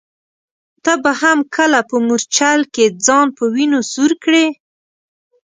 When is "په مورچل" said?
1.89-2.61